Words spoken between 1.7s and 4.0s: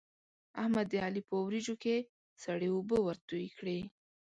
کې سړې اوبه ورتوی کړې.